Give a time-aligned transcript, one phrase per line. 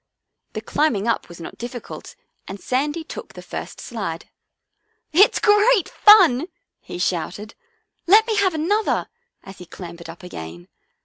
[0.53, 2.15] The climbing up was not difficult
[2.47, 4.31] and Sandy took the first slide."
[5.23, 6.47] It's great fun,"
[6.79, 7.53] he shouted."
[8.07, 9.09] Let me have another!"
[9.43, 10.69] as he clambered up again.